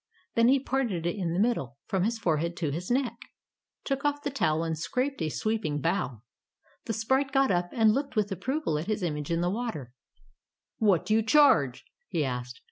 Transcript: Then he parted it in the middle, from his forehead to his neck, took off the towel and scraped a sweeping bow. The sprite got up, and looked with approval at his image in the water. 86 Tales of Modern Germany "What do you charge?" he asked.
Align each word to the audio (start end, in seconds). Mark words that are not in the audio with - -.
Then 0.33 0.47
he 0.47 0.59
parted 0.59 1.05
it 1.05 1.15
in 1.15 1.31
the 1.31 1.39
middle, 1.39 1.77
from 1.85 2.05
his 2.05 2.17
forehead 2.17 2.57
to 2.57 2.71
his 2.71 2.89
neck, 2.89 3.19
took 3.83 4.03
off 4.03 4.23
the 4.23 4.31
towel 4.31 4.63
and 4.63 4.75
scraped 4.75 5.21
a 5.21 5.29
sweeping 5.29 5.79
bow. 5.79 6.23
The 6.85 6.93
sprite 6.93 7.31
got 7.31 7.51
up, 7.51 7.69
and 7.71 7.93
looked 7.93 8.15
with 8.15 8.31
approval 8.31 8.79
at 8.79 8.87
his 8.87 9.03
image 9.03 9.29
in 9.29 9.41
the 9.41 9.51
water. 9.51 9.93
86 9.93 9.93
Tales 9.93 9.93
of 9.93 10.81
Modern 10.81 10.87
Germany 10.87 10.89
"What 10.89 11.05
do 11.05 11.13
you 11.13 11.21
charge?" 11.21 11.85
he 12.19 12.25
asked. 12.25 12.59